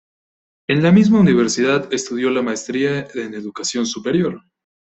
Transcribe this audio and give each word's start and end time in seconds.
En 0.67 0.81
la 0.81 0.91
misma 0.91 1.19
universidad 1.19 1.93
estudió 1.93 2.31
la 2.31 2.41
Maestría 2.41 3.07
en 3.13 3.35
Educación 3.35 3.85
Superior. 3.85 4.41